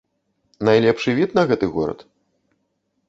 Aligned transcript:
Найлепшы 0.69 1.11
від 1.19 1.37
на 1.41 1.43
гэты 1.53 1.65
горад? 1.77 1.99